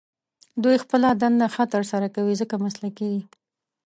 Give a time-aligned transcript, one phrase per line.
[0.63, 3.21] دوی خپله دنده ښه تر سره کوي، ځکه مسلکي دي.